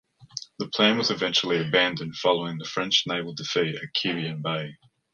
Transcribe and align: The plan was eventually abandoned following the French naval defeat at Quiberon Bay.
The 0.57 0.67
plan 0.69 0.97
was 0.97 1.11
eventually 1.11 1.59
abandoned 1.61 2.15
following 2.15 2.57
the 2.57 2.65
French 2.65 3.03
naval 3.05 3.35
defeat 3.35 3.75
at 3.75 3.93
Quiberon 3.93 4.41
Bay. 4.41 4.75